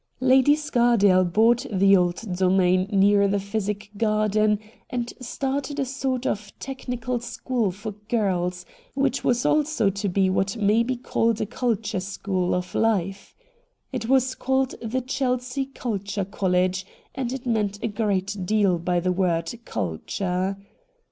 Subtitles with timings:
[0.19, 4.57] Lady Scardale bought the old domain near the Physic Garden,
[4.89, 10.57] and started a sort of technical school for girls which was also to be what
[10.57, 13.35] may be called a culture school of life.
[13.91, 16.83] It was called the Chelsea Culture College,
[17.13, 20.57] and it meant a great deal by the word' Culture.'